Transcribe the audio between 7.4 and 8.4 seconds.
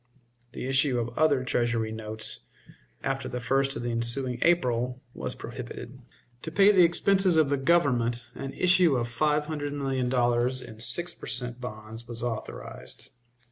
the Government